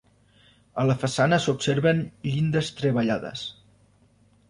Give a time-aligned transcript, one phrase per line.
[0.83, 3.49] A la façana s'observen llindes treballades.